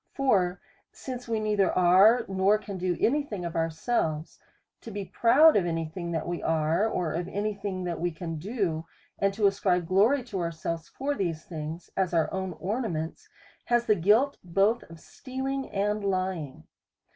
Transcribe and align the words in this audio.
For 0.15 0.59
since 0.91 1.27
we 1.27 1.39
neither 1.39 1.71
are, 1.71 2.25
nor 2.27 2.57
can 2.57 2.79
do 2.79 2.97
any 2.99 3.21
thing 3.21 3.45
of 3.45 3.55
ourselves, 3.55 4.39
to 4.81 4.89
be 4.89 5.05
proud 5.05 5.55
of 5.55 5.67
any 5.67 5.85
thing 5.85 6.11
that 6.13 6.27
we 6.27 6.41
are, 6.41 6.89
or 6.89 7.13
of 7.13 7.27
any 7.27 7.53
thing 7.53 7.83
that 7.83 7.99
we 7.99 8.09
can 8.09 8.39
do, 8.39 8.87
and 9.19 9.31
to 9.35 9.45
ascribe 9.45 9.85
glory 9.85 10.23
to 10.23 10.39
ourselves 10.39 10.89
for 10.89 11.13
these 11.13 11.43
things, 11.45 11.91
as 11.95 12.15
our 12.15 12.33
own 12.33 12.53
ornaments, 12.53 13.29
has 13.65 13.85
the 13.85 13.93
guilt 13.93 14.37
both 14.43 14.81
of 14.89 14.99
stealing 14.99 15.69
and 15.69 16.03
lying. 16.03 16.63